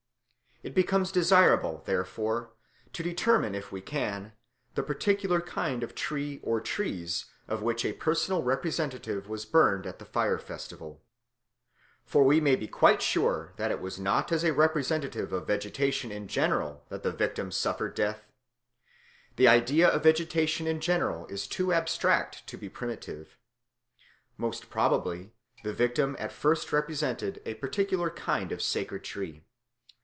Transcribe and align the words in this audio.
It 0.63 0.75
becomes 0.75 1.11
desirable, 1.11 1.81
therefore, 1.87 2.51
to 2.93 3.01
determine, 3.01 3.55
if 3.55 3.71
we 3.71 3.81
can, 3.81 4.33
the 4.75 4.83
particular 4.83 5.41
kind 5.41 5.81
of 5.81 5.95
tree 5.95 6.39
or 6.43 6.61
trees, 6.61 7.25
of 7.47 7.63
which 7.63 7.83
a 7.83 7.93
personal 7.93 8.43
representative 8.43 9.27
was 9.27 9.43
burned 9.43 9.87
at 9.87 9.97
the 9.97 10.05
fire 10.05 10.37
festivals. 10.37 10.99
For 12.05 12.21
we 12.23 12.39
may 12.39 12.55
be 12.55 12.67
quite 12.67 13.01
sure 13.01 13.53
that 13.55 13.71
it 13.71 13.81
was 13.81 13.97
not 13.99 14.31
as 14.31 14.43
a 14.43 14.53
representative 14.53 15.33
of 15.33 15.47
vegetation 15.47 16.11
in 16.11 16.27
general 16.27 16.85
that 16.89 17.01
the 17.01 17.11
victim 17.11 17.51
suffered 17.51 17.95
death. 17.95 18.31
The 19.37 19.47
idea 19.47 19.89
of 19.89 20.03
vegetation 20.03 20.67
in 20.67 20.79
general 20.79 21.25
is 21.25 21.47
too 21.47 21.73
abstract 21.73 22.45
to 22.45 22.55
be 22.55 22.69
primitive. 22.69 23.35
Most 24.37 24.69
probably 24.69 25.31
the 25.63 25.73
victim 25.73 26.15
at 26.19 26.31
first 26.31 26.71
represented 26.71 27.41
a 27.47 27.55
particular 27.55 28.11
kind 28.11 28.51
of 28.51 28.61
sacred 28.61 29.03
tree. 29.03 29.43